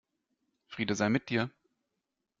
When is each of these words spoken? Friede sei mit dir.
Friede 0.65 0.95
sei 0.95 1.09
mit 1.09 1.29
dir. 1.29 1.51